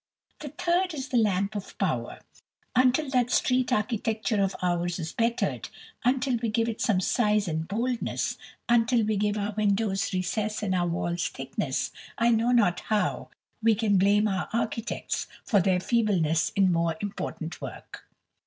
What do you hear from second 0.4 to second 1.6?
third is the Lamp